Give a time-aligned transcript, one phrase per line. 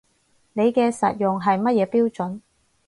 [0.53, 2.39] 你嘅實用係乜嘢標準